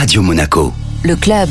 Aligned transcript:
Radio 0.00 0.22
Monaco. 0.22 0.72
Le 1.04 1.14
club. 1.14 1.50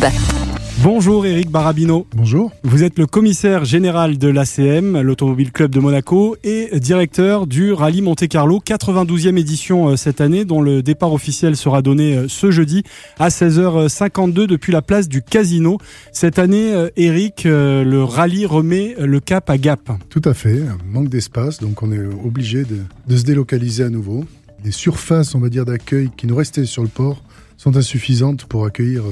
Bonjour 0.81 1.23
Eric 1.27 1.51
Barabino. 1.51 2.07
Bonjour. 2.15 2.51
Vous 2.63 2.83
êtes 2.83 2.97
le 2.97 3.05
commissaire 3.05 3.63
général 3.63 4.17
de 4.17 4.27
l'ACM, 4.27 4.99
l'Automobile 5.01 5.51
Club 5.51 5.69
de 5.69 5.79
Monaco, 5.79 6.35
et 6.43 6.79
directeur 6.79 7.45
du 7.45 7.73
Rallye 7.73 8.01
Monte 8.01 8.27
Carlo, 8.27 8.59
92e 8.59 9.37
édition 9.37 9.89
euh, 9.89 9.97
cette 9.97 10.19
année, 10.19 10.45
dont 10.45 10.63
le 10.63 10.81
départ 10.81 11.13
officiel 11.13 11.55
sera 11.55 11.83
donné 11.83 12.17
euh, 12.17 12.25
ce 12.27 12.49
jeudi 12.49 12.81
à 13.19 13.27
16h52 13.27 14.47
depuis 14.47 14.71
la 14.71 14.81
place 14.81 15.07
du 15.07 15.21
Casino. 15.21 15.77
Cette 16.11 16.39
année, 16.39 16.73
euh, 16.73 16.89
Eric, 16.97 17.43
le 17.45 18.03
rallye 18.03 18.47
remet 18.47 18.95
le 18.97 19.19
cap 19.19 19.47
à 19.51 19.59
Gap. 19.59 19.91
Tout 20.09 20.23
à 20.25 20.33
fait, 20.33 20.59
manque 20.91 21.09
d'espace, 21.09 21.59
donc 21.59 21.83
on 21.83 21.91
est 21.91 22.03
obligé 22.25 22.63
de, 22.63 22.79
de 23.07 23.15
se 23.15 23.25
délocaliser 23.25 23.83
à 23.83 23.89
nouveau. 23.89 24.25
Les 24.63 24.71
surfaces, 24.71 25.35
on 25.35 25.39
va 25.39 25.49
dire, 25.49 25.65
d'accueil 25.65 26.09
qui 26.15 26.27
nous 26.27 26.35
restaient 26.35 26.65
sur 26.65 26.83
le 26.83 26.89
port 26.89 27.23
sont 27.57 27.75
insuffisantes 27.77 28.45
pour 28.45 28.65
accueillir 28.65 29.03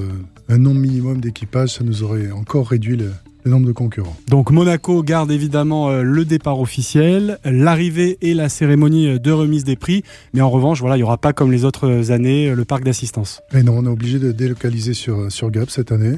un 0.50 0.58
nombre 0.58 0.80
minimum 0.80 1.20
d'équipage, 1.20 1.74
ça 1.74 1.84
nous 1.84 2.04
aurait 2.04 2.32
encore 2.32 2.70
réduit 2.70 2.96
le, 2.96 3.12
nombre 3.46 3.68
de 3.68 3.72
concurrents. 3.72 4.16
Donc 4.28 4.52
Monaco 4.52 5.04
garde 5.04 5.32
évidemment 5.32 5.90
euh, 5.90 6.04
le 6.04 6.26
départ 6.26 6.60
officiel, 6.60 7.40
l'arrivée 7.46 8.18
et 8.22 8.34
la 8.34 8.50
cérémonie 8.50 9.08
euh, 9.08 9.20
de 9.20 9.32
remise 9.32 9.64
des 9.64 9.76
prix, 9.76 10.04
mais 10.34 10.42
en 10.42 10.50
revanche, 10.50 10.82
voilà, 10.82 10.96
il 10.96 11.00
n'y 11.00 11.04
aura 11.04 11.18
pas 11.18 11.34
comme 11.34 11.52
les 11.52 11.64
autres 11.64 12.12
années 12.12 12.50
euh, 12.50 12.56
le 12.56 12.66
parc 12.66 12.84
d'assistance. 12.84 13.42
Et 13.54 13.64
non, 13.64 13.78
on 13.78 13.86
est 13.86 13.90
obligé 13.90 14.20
de 14.20 14.32
délocaliser 14.32 14.94
sur, 14.94 15.32
sur 15.32 15.50
Gap 15.50 15.70
cette 15.70 15.92
année. 15.92 16.18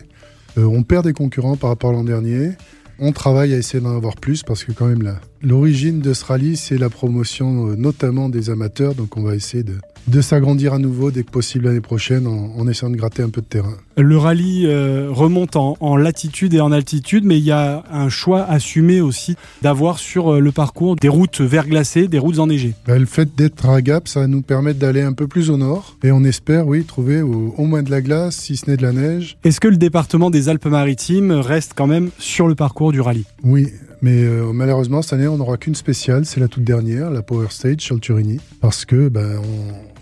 on 0.58 0.84
perd 0.84 1.06
des 1.06 1.14
concurrents 1.14 1.56
par 1.56 1.70
rapport 1.70 1.92
à 1.92 1.94
l'an 1.94 2.04
dernier. 2.04 2.52
On 2.98 3.12
travaille 3.12 3.54
à 3.54 3.58
essayer 3.58 3.82
d'en 3.82 3.96
avoir 3.96 4.16
plus 4.16 4.44
parce 4.44 4.64
que 4.64 4.72
quand 4.72 4.88
même 4.88 5.04
l'origine 5.42 6.00
de 6.00 6.14
ce 6.14 6.26
rallye, 6.26 6.56
c'est 6.56 6.78
la 6.78 6.90
promotion 6.90 7.76
notamment 7.78 8.30
des 8.30 8.50
amateurs. 8.50 8.96
Donc 8.96 9.18
on 9.18 9.24
va 9.24 9.36
essayer 9.36 9.64
de, 9.64 9.76
de 10.10 10.22
s'agrandir 10.22 10.74
à 10.74 10.80
nouveau 10.80 11.12
dès 11.12 11.24
que 11.24 11.32
possible 11.32 11.66
l'année 11.66 11.82
prochaine 11.82 12.28
en, 12.28 12.68
essayant 12.68 12.90
de 12.90 12.96
gratter 12.96 13.24
un 13.24 13.30
peu 13.30 13.42
de 13.42 13.46
terrain. 13.46 13.76
Le 13.98 14.18
rallye 14.18 14.66
euh, 14.66 15.08
remonte 15.10 15.56
en, 15.56 15.96
latitude 15.98 16.54
et 16.54 16.62
en 16.62 16.72
altitude, 16.72 17.26
mais 17.26 17.38
il 17.38 17.44
y 17.44 17.52
a 17.52 17.84
un 17.92 18.09
choix 18.09 18.44
assumé 18.44 19.02
aussi 19.02 19.36
d'avoir 19.62 20.00
sur 20.00 20.34
euh, 20.34 20.40
le 20.40 20.52
parcours 20.52 20.96
des 20.96 21.09
routes 21.09 21.42
verglacées, 21.42 22.08
des 22.08 22.20
routes 22.20 22.40
enneigées. 22.40 22.74
Ben, 22.88 22.98
le 22.98 23.06
fait 23.06 23.36
d'être 23.36 23.68
à 23.70 23.81
Gap, 23.81 24.08
ça 24.08 24.22
va 24.22 24.28
nous 24.28 24.42
permettre 24.42 24.80
d'aller 24.80 25.02
un 25.02 25.14
peu 25.14 25.28
plus 25.28 25.50
au 25.50 25.58
nord 25.58 25.98
et 26.03 26.12
on 26.12 26.24
espère, 26.24 26.68
oui, 26.68 26.86
trouver 26.86 27.22
au, 27.22 27.53
au 27.58 27.66
moins 27.66 27.84
de 27.84 27.92
la 27.92 28.02
glace, 28.02 28.38
si 28.38 28.58
ce 28.58 28.70
n'est 28.70 28.78
de 28.78 28.84
la 28.84 28.94
neige. 28.94 29.38
Est-ce 29.44 29.59
que 29.59 29.68
le 29.68 29.78
département 29.78 30.30
des 30.30 30.50
Alpes-Maritimes 30.50 31.31
reste 31.31 31.74
quand 31.76 31.88
même 31.88 32.09
sur 32.18 32.48
le 32.48 32.56
parcours 32.56 32.92
du 32.92 33.02
rallye? 33.02 33.26
Oui, 33.44 33.68
mais 34.02 34.23
euh, 34.23 34.52
malheureusement, 34.53 35.02
cette 35.02 35.14
année, 35.14 35.28
on 35.28 35.38
n'aura 35.38 35.58
qu'une 35.58 35.75
spéciale, 35.75 36.25
c'est 36.25 36.39
la 36.39 36.47
toute 36.47 36.64
dernière, 36.64 37.09
la 37.09 37.22
Power 37.22 37.47
Stage 37.50 37.81
sur 37.81 37.95
le 37.95 38.02
Turini, 38.02 38.39
parce 38.61 38.86
que 38.86 39.09
ben, 39.09 39.41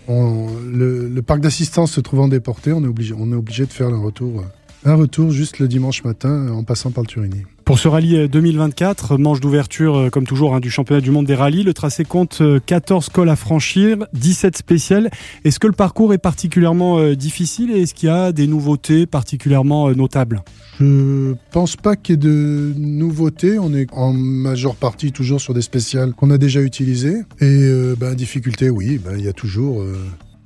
le, 0.08 1.20
parc 1.20 1.40
d'assistance 1.40 1.92
se 1.92 2.00
trouvant 2.00 2.28
déporté, 2.28 2.72
on 2.72 2.82
est 2.82 2.86
obligé, 2.86 3.64
de 3.64 3.72
faire 3.72 3.88
un 3.88 4.00
retour, 4.00 4.44
un 4.84 4.94
retour 4.94 5.30
juste 5.30 5.58
le 5.58 5.68
dimanche 5.68 6.04
matin 6.04 6.48
en 6.50 6.64
passant 6.64 6.90
par 6.90 7.04
le 7.04 7.08
Turini. 7.08 7.42
Pour 7.68 7.78
ce 7.78 7.86
rallye 7.86 8.30
2024, 8.30 9.12
euh, 9.12 9.18
manche 9.18 9.40
d'ouverture 9.40 9.94
euh, 9.94 10.08
comme 10.08 10.26
toujours 10.26 10.54
hein, 10.54 10.60
du 10.60 10.70
championnat 10.70 11.02
du 11.02 11.10
monde 11.10 11.26
des 11.26 11.34
rallyes, 11.34 11.64
le 11.64 11.74
tracé 11.74 12.02
compte 12.02 12.40
14 12.64 13.06
euh, 13.06 13.12
cols 13.12 13.28
à 13.28 13.36
franchir, 13.36 14.06
17 14.14 14.56
spéciales. 14.56 15.10
Est-ce 15.44 15.58
que 15.58 15.66
le 15.66 15.74
parcours 15.74 16.14
est 16.14 16.18
particulièrement 16.18 17.12
difficile 17.12 17.70
et 17.70 17.82
est-ce 17.82 17.92
qu'il 17.92 18.08
y 18.08 18.10
a 18.10 18.32
des 18.32 18.46
nouveautés 18.46 19.04
particulièrement 19.04 19.90
notables? 19.90 20.42
Je 20.80 21.34
pense 21.50 21.76
pas 21.76 21.94
qu'il 21.94 22.14
y 22.14 22.16
ait 22.16 22.16
de 22.16 22.72
nouveautés. 22.78 23.58
On 23.58 23.74
est 23.74 23.92
en 23.92 24.14
majeure 24.14 24.74
partie 24.74 25.12
toujours 25.12 25.42
sur 25.42 25.52
des 25.52 25.60
spéciales 25.60 26.14
qu'on 26.14 26.30
a 26.30 26.38
déjà 26.38 26.62
utilisées. 26.62 27.18
Et 27.42 27.70
ben, 27.98 28.14
difficulté, 28.14 28.70
oui, 28.70 28.96
ben, 28.96 29.12
il 29.18 29.26
y 29.26 29.28
a 29.28 29.34
toujours. 29.34 29.84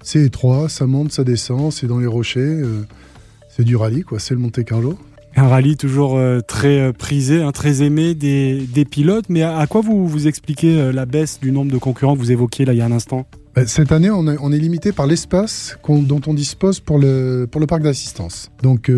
c'est 0.03 0.25
étroit, 0.25 0.69
ça 0.69 0.89
monte, 0.89 1.13
ça 1.13 1.23
descend, 1.23 1.73
c'est 1.73 1.87
dans 1.87 2.01
les 2.01 2.09
rochers. 2.09 2.63
c'est 3.49 3.63
du 3.63 3.77
rallye, 3.77 4.03
quoi. 4.03 4.19
C'est 4.19 4.35
le 4.35 4.41
Monte 4.41 4.65
Carlo. 4.65 4.99
Un 5.37 5.49
rallye 5.49 5.77
toujours 5.77 6.17
euh, 6.19 6.41
très 6.41 6.79
euh, 6.79 6.93
prisé, 6.93 7.43
hein, 7.43 7.53
très 7.53 7.83
aimé 7.83 8.15
des, 8.15 8.87
pilotes. 8.91 9.27
Mais 9.29 9.43
à, 9.43 9.67
quoi 9.67 9.81
vous, 9.81 10.07
vous 10.07 10.29
expliquez 10.29 10.79
euh, 10.79 10.93
la 10.93 11.07
baisse 11.07 11.41
du 11.41 11.53
nombre 11.53 11.73
de 11.73 11.79
concurrents 11.79 12.15
que 12.15 12.21
vous 12.21 12.33
évoquiez 12.33 12.65
là 12.65 12.75
il 12.75 12.79
y 12.79 12.83
a 12.83 12.85
un 12.85 12.93
instant? 12.93 13.27
Bah, 13.55 13.67
cette 13.67 13.93
année, 13.93 14.11
on, 14.11 14.53
est 14.53 14.59
limité 14.59 14.93
par 14.93 15.07
l'espace 15.07 15.79
dont 15.89 16.21
on 16.27 16.35
dispose 16.35 16.81
pour 16.81 16.99
le, 16.99 17.47
pour 17.51 17.61
le 17.61 17.67
parc 17.67 17.83
d'assistance. 17.83 18.51
Donc, 18.63 18.91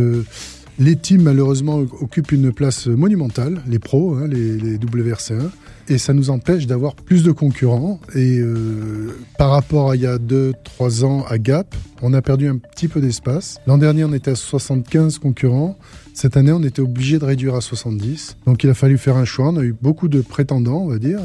les 0.78 0.96
teams, 0.96 1.22
malheureusement, 1.22 1.78
occupent 2.00 2.32
une 2.32 2.52
place 2.52 2.86
monumentale, 2.86 3.60
les 3.68 3.78
pros, 3.78 4.14
hein, 4.14 4.26
les, 4.28 4.56
les, 4.58 4.76
WRC1, 4.78 5.50
et 5.88 5.98
ça 5.98 6.12
nous 6.12 6.30
empêche 6.30 6.66
d'avoir 6.66 6.94
plus 6.94 7.22
de 7.22 7.32
concurrents. 7.32 8.00
Et 8.14 8.38
euh, 8.38 9.16
par 9.38 9.50
rapport 9.50 9.90
à 9.90 9.96
il 9.96 10.02
y 10.02 10.06
a 10.06 10.18
2-3 10.18 11.04
ans 11.04 11.24
à 11.28 11.38
Gap, 11.38 11.74
on 12.02 12.12
a 12.12 12.22
perdu 12.22 12.48
un 12.48 12.56
petit 12.56 12.88
peu 12.88 13.00
d'espace. 13.00 13.58
L'an 13.66 13.78
dernier, 13.78 14.04
on 14.04 14.12
était 14.12 14.32
à 14.32 14.34
75 14.34 15.18
concurrents. 15.18 15.78
Cette 16.12 16.36
année, 16.36 16.52
on 16.52 16.62
était 16.62 16.82
obligé 16.82 17.18
de 17.18 17.24
réduire 17.24 17.54
à 17.54 17.60
70. 17.60 18.36
Donc 18.46 18.64
il 18.64 18.70
a 18.70 18.74
fallu 18.74 18.98
faire 18.98 19.16
un 19.16 19.24
choix. 19.24 19.48
On 19.48 19.56
a 19.56 19.62
eu 19.62 19.74
beaucoup 19.80 20.08
de 20.08 20.20
prétendants, 20.20 20.82
on 20.82 20.88
va 20.88 20.98
dire, 20.98 21.20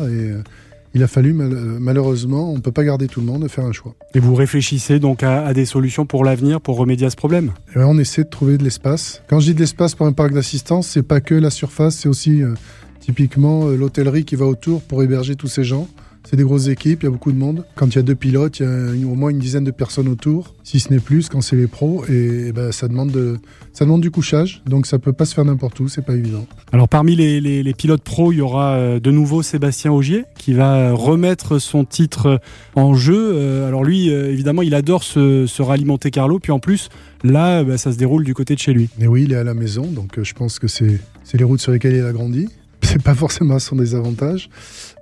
il 0.93 1.03
a 1.03 1.07
fallu 1.07 1.33
malheureusement, 1.33 2.51
on 2.51 2.55
ne 2.55 2.61
peut 2.61 2.71
pas 2.71 2.83
garder 2.83 3.07
tout 3.07 3.19
le 3.19 3.25
monde, 3.25 3.47
faire 3.47 3.65
un 3.65 3.71
choix. 3.71 3.95
Et 4.15 4.19
vous 4.19 4.35
réfléchissez 4.35 4.99
donc 4.99 5.23
à, 5.23 5.53
des 5.53 5.65
solutions 5.65 6.05
pour 6.05 6.23
l'avenir, 6.25 6.61
pour 6.61 6.77
remédier 6.77 7.07
à 7.07 7.09
ce 7.09 7.15
problème? 7.15 7.51
On 7.75 7.97
essaie 7.99 8.23
de 8.23 8.29
trouver 8.29 8.57
de 8.57 8.63
l'espace. 8.63 9.21
Quand 9.29 9.39
je 9.39 9.47
dis 9.47 9.53
de 9.53 9.59
l'espace 9.59 9.95
pour 9.95 10.05
un 10.05 10.13
parc 10.13 10.33
d'assistance, 10.33 10.87
c'est 10.87 11.03
pas 11.03 11.21
que 11.21 11.35
la 11.35 11.49
surface, 11.49 11.97
c'est 11.97 12.09
aussi 12.09 12.41
euh, 12.41 12.53
typiquement 12.99 13.67
euh, 13.67 13.75
l'hôtellerie 13.75 14.25
qui 14.25 14.35
va 14.35 14.45
autour 14.45 14.81
pour 14.81 15.03
héberger 15.03 15.35
tous 15.35 15.47
ces 15.47 15.63
gens. 15.63 15.87
C'est 16.25 16.35
des 16.35 16.43
grosses 16.43 16.67
équipes, 16.67 17.01
il 17.01 17.05
y 17.05 17.07
a 17.07 17.11
beaucoup 17.11 17.31
de 17.31 17.37
monde. 17.37 17.65
Quand 17.75 17.87
il 17.87 17.95
y 17.95 17.99
a 17.99 18.03
deux 18.03 18.15
pilotes, 18.15 18.59
il 18.59 18.99
y 18.99 19.03
a 19.03 19.07
au 19.07 19.15
moins 19.15 19.29
une 19.29 19.39
dizaine 19.39 19.63
de 19.63 19.71
personnes 19.71 20.07
autour, 20.07 20.53
si 20.63 20.79
ce 20.79 20.93
n'est 20.93 20.99
plus 20.99 21.27
quand 21.29 21.41
c'est 21.41 21.55
les 21.55 21.67
pros. 21.67 22.05
Et, 22.07 22.51
ben, 22.51 22.71
ça, 22.71 22.87
demande 22.87 23.11
de, 23.11 23.37
ça 23.73 23.85
demande 23.85 24.01
du 24.01 24.11
couchage, 24.11 24.61
donc 24.65 24.85
ça 24.85 24.99
peut 24.99 25.13
pas 25.13 25.25
se 25.25 25.33
faire 25.33 25.45
n'importe 25.45 25.79
où, 25.79 25.87
c'est 25.87 26.03
pas 26.03 26.15
évident. 26.15 26.45
Alors 26.71 26.87
parmi 26.87 27.15
les, 27.15 27.73
pilotes 27.73 28.03
pros, 28.03 28.31
il 28.31 28.39
y 28.39 28.41
aura 28.41 28.73
euh, 28.73 28.99
de 28.99 29.11
nouveau 29.11 29.41
Sébastien 29.41 29.91
Augier 29.91 30.25
qui 30.37 30.53
va 30.53 30.91
remettre 30.91 31.57
son 31.57 31.85
titre 31.85 32.39
en 32.75 32.93
jeu. 32.93 33.31
Euh, 33.33 33.67
alors 33.67 33.83
lui, 33.83 34.11
euh, 34.11 34.31
évidemment, 34.31 34.61
il 34.61 34.75
adore 34.75 35.03
se, 35.03 35.47
se 35.47 35.61
rallye 35.61 35.85
Monte 35.85 36.11
Carlo, 36.11 36.39
puis 36.39 36.51
en 36.51 36.59
plus, 36.59 36.89
là, 37.23 37.63
ben, 37.63 37.77
ça 37.77 37.91
se 37.91 37.97
déroule 37.97 38.23
du 38.23 38.33
côté 38.33 38.53
de 38.53 38.59
chez 38.59 38.73
lui. 38.73 38.89
Mais 38.99 39.07
oui, 39.07 39.23
il 39.23 39.33
est 39.33 39.37
à 39.37 39.43
la 39.43 39.53
maison, 39.53 39.83
donc 39.83 40.21
je 40.21 40.33
pense 40.33 40.59
que 40.59 40.67
c'est 40.67 40.99
les 41.33 41.43
routes 41.43 41.61
sur 41.61 41.71
lesquelles 41.71 41.95
il 41.95 42.05
a 42.05 42.11
grandi 42.11 42.49
c'est 42.89 43.03
pas 43.03 43.13
forcément 43.13 43.59
son 43.59 43.75
désavantage. 43.75 44.49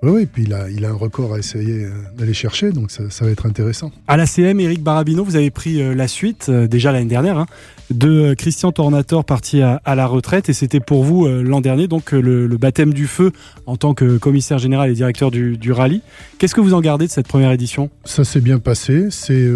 Oui, 0.04 0.12
oui, 0.12 0.26
puis 0.26 0.44
il 0.44 0.54
a, 0.54 0.70
il 0.70 0.84
a 0.86 0.90
un 0.90 0.94
record 0.94 1.34
à 1.34 1.40
essayer 1.40 1.86
euh, 1.86 1.92
d'aller 2.18 2.34
chercher, 2.34 2.72
donc 2.72 2.92
ça, 2.92 3.04
va 3.22 3.32
être 3.32 3.46
intéressant. 3.46 3.92
À 4.08 4.18
la 4.18 4.26
CM, 4.26 4.60
Eric 4.60 4.84
Barabino, 4.84 5.24
vous 5.24 5.38
avez 5.38 5.50
pris 5.52 5.82
euh, 5.82 5.96
la 5.96 6.08
suite, 6.08 6.48
euh, 6.50 6.68
déjà 6.68 6.92
l'année 6.92 7.06
dernière, 7.06 7.38
hein, 7.38 7.46
de 7.90 8.34
Christian 8.34 8.74
Tornator 8.74 9.24
parti 9.24 9.62
à, 9.62 9.82
la 9.86 10.06
retraite, 10.06 10.50
et 10.50 10.54
c'était 10.54 10.82
pour 10.82 11.06
vous 11.06 11.26
l'an 11.26 11.62
dernier, 11.62 11.88
donc 11.88 12.12
le, 12.12 12.48
baptême 12.58 12.94
du 12.94 13.08
feu 13.08 13.32
en 13.66 13.78
tant 13.78 13.94
que 13.94 14.18
commissaire 14.18 14.58
général 14.58 14.90
et 14.90 14.94
directeur 14.94 15.32
du, 15.32 15.72
rallye. 15.72 16.02
Qu'est-ce 16.38 16.54
que 16.54 16.60
vous 16.60 16.74
en 16.74 16.82
gardez 16.82 17.08
de 17.08 17.12
cette 17.12 17.30
première 17.30 17.52
édition? 17.54 17.90
Ça 18.04 18.26
s'est 18.26 18.42
bien 18.42 18.60
passé, 18.60 19.08
c'est... 19.10 19.50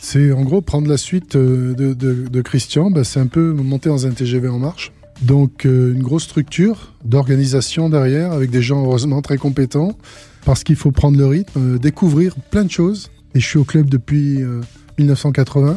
c'est 0.00 0.32
en 0.32 0.44
gros 0.44 0.62
prendre 0.62 0.88
la 0.88 0.96
suite 0.96 1.36
de, 1.36 2.40
Christian, 2.40 2.90
bah, 2.90 3.04
c'est 3.04 3.20
un 3.20 3.26
peu 3.26 3.52
monter 3.52 3.90
dans 3.90 4.06
un 4.06 4.12
TGV 4.12 4.48
en 4.48 4.58
marche. 4.58 4.92
Donc 5.22 5.64
euh, 5.64 5.92
une 5.92 6.02
grosse 6.02 6.24
structure 6.24 6.92
d'organisation 7.04 7.88
derrière, 7.88 8.32
avec 8.32 8.50
des 8.50 8.62
gens 8.62 8.84
heureusement 8.84 9.22
très 9.22 9.38
compétents, 9.38 9.96
parce 10.44 10.62
qu'il 10.62 10.76
faut 10.76 10.90
prendre 10.90 11.18
le 11.18 11.26
rythme, 11.26 11.74
euh, 11.74 11.78
découvrir 11.78 12.34
plein 12.50 12.64
de 12.64 12.70
choses. 12.70 13.10
Et 13.34 13.40
je 13.40 13.46
suis 13.46 13.58
au 13.58 13.64
club 13.64 13.88
depuis 13.88 14.40
1980. 14.98 15.68
Euh, 15.68 15.74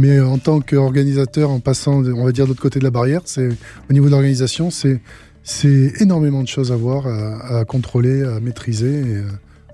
mais 0.00 0.20
en 0.20 0.38
tant 0.38 0.60
qu'organisateur, 0.60 1.50
en 1.50 1.58
passant, 1.58 2.04
on 2.04 2.24
va 2.24 2.30
dire, 2.30 2.44
de 2.44 2.50
l'autre 2.50 2.62
côté 2.62 2.78
de 2.78 2.84
la 2.84 2.92
barrière, 2.92 3.22
c'est 3.24 3.48
au 3.90 3.92
niveau 3.92 4.06
de 4.06 4.12
l'organisation, 4.12 4.70
c'est 4.70 5.00
c'est 5.42 5.94
énormément 6.00 6.42
de 6.42 6.48
choses 6.48 6.72
à 6.72 6.76
voir, 6.76 7.06
à, 7.06 7.64
contrôler, 7.64 8.22
à 8.22 8.38
maîtriser. 8.38 9.00
Et, 9.00 9.22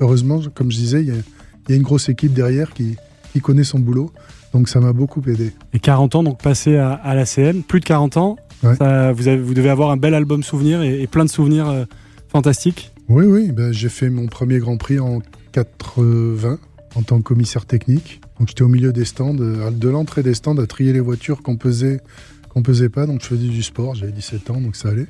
heureusement, 0.00 0.40
comme 0.54 0.70
je 0.70 0.76
disais, 0.76 1.00
il 1.02 1.08
y, 1.08 1.72
a, 1.72 1.76
une 1.76 1.82
grosse 1.82 2.08
équipe 2.08 2.32
derrière 2.32 2.72
qui, 2.72 2.96
qui 3.32 3.40
connaît 3.40 3.64
son 3.64 3.80
boulot. 3.80 4.12
Donc 4.54 4.68
ça 4.68 4.78
m'a 4.78 4.92
beaucoup 4.92 5.20
aidé. 5.26 5.52
Et 5.72 5.80
40 5.80 6.14
ans 6.14 6.22
donc 6.22 6.40
passé 6.40 6.76
à, 6.76 6.92
à 6.92 7.16
l'ACM, 7.16 7.64
plus 7.64 7.80
de 7.80 7.84
40 7.84 8.16
ans, 8.16 8.36
vous, 8.64 9.54
devez 9.54 9.70
avoir 9.70 9.90
un 9.90 9.96
bel 9.96 10.14
album 10.14 10.42
souvenir 10.42 10.82
et, 10.82 11.06
plein 11.06 11.24
de 11.24 11.30
souvenirs 11.30 11.68
euh, 11.68 11.84
fantastiques. 12.28 12.92
Oui, 13.08 13.26
oui, 13.26 13.52
ben, 13.52 13.72
j'ai 13.72 13.88
fait 13.88 14.10
mon 14.10 14.26
premier 14.26 14.58
Grand 14.58 14.76
Prix 14.76 14.98
en 14.98 15.20
80 15.52 16.58
en 16.96 17.02
tant 17.02 17.18
que 17.18 17.22
commissaire 17.22 17.66
technique. 17.66 18.20
Donc 18.38 18.48
j'étais 18.48 18.62
au 18.62 18.68
milieu 18.68 18.92
des 18.92 19.04
stands, 19.04 19.36
euh, 19.38 19.70
de 19.70 19.88
l'entrée 19.88 20.22
des 20.22 20.34
stands, 20.34 20.56
à 20.58 20.66
trier 20.66 20.92
les 20.92 21.00
voitures 21.00 21.42
qu'on 21.42 21.56
pesait, 21.56 22.00
qu'on 22.48 22.62
pesait 22.62 22.88
pas. 22.88 23.06
Donc 23.06 23.20
je 23.22 23.26
faisais 23.26 23.46
du 23.46 23.62
sport, 23.62 23.94
j'avais 23.94 24.12
17 24.12 24.50
ans, 24.50 24.60
donc 24.60 24.74
ça 24.74 24.88
allait. 24.88 25.06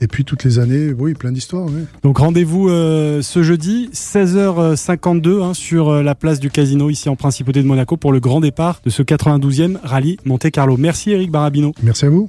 Et 0.00 0.08
puis 0.08 0.24
toutes 0.24 0.44
les 0.44 0.58
années, 0.58 0.92
oui, 0.92 1.14
plein 1.14 1.32
d'histoires. 1.32 1.68
Donc 2.02 2.18
rendez-vous 2.18 2.68
euh, 2.68 3.22
ce 3.22 3.42
jeudi, 3.42 3.90
16h52, 3.92 5.42
hein, 5.42 5.54
sur 5.54 6.02
la 6.02 6.14
place 6.14 6.40
du 6.40 6.50
Casino, 6.50 6.90
ici 6.90 7.08
en 7.08 7.16
Principauté 7.16 7.62
de 7.62 7.68
Monaco, 7.68 7.96
pour 7.96 8.12
le 8.12 8.20
grand 8.20 8.40
départ 8.40 8.80
de 8.84 8.90
ce 8.90 9.02
92e 9.02 9.76
rallye 9.82 10.16
Monte 10.24 10.50
Carlo. 10.50 10.76
Merci 10.76 11.12
Eric 11.12 11.30
Barabino. 11.30 11.72
Merci 11.82 12.06
à 12.06 12.10
vous. 12.10 12.26